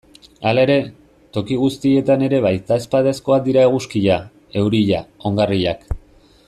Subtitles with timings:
[0.51, 0.77] Hala ere,
[1.37, 4.19] toki guztietan ere baitezpadakoak dira eguzkia,
[4.63, 5.91] euria, ongarriak...